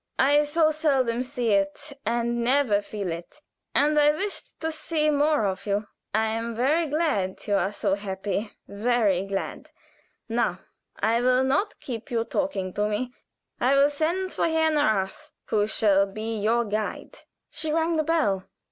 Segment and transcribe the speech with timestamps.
[0.17, 3.39] I so seldom see it and never feel it,
[3.75, 5.85] and I wished to see more of you.
[6.11, 9.69] I am very glad you are so happy very glad.
[10.27, 10.61] Now
[10.99, 13.13] I will not keep you talking to me.
[13.59, 17.19] I will send for Herr Nahrath, who shall be your guide."
[17.51, 18.45] She rang the bell.